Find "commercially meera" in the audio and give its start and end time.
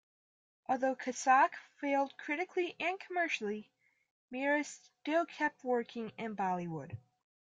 2.99-4.65